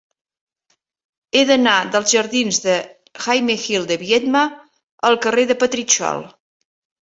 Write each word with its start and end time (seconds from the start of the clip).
He 1.39 1.43
d'anar 1.49 1.75
dels 1.97 2.15
jardins 2.15 2.59
de 2.65 2.79
Jaime 3.27 3.59
Gil 3.67 3.87
de 3.95 4.01
Biedma 4.07 4.45
al 5.13 5.23
carrer 5.29 5.49
de 5.55 5.61
Petritxol. 5.65 6.29